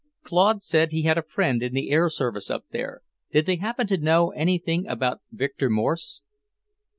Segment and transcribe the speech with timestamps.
[0.23, 3.85] Claude said he had a friend in the air service up there; did they happen
[3.85, 6.21] to know anything about Victor Morse?